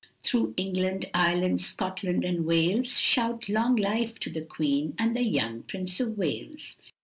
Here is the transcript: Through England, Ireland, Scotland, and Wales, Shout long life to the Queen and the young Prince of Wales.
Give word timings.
Through 0.23 0.55
England, 0.57 1.05
Ireland, 1.13 1.61
Scotland, 1.61 2.25
and 2.25 2.43
Wales, 2.43 2.97
Shout 2.99 3.47
long 3.47 3.75
life 3.75 4.19
to 4.21 4.31
the 4.31 4.41
Queen 4.41 4.93
and 4.97 5.15
the 5.15 5.21
young 5.21 5.61
Prince 5.61 5.99
of 5.99 6.17
Wales. 6.17 6.75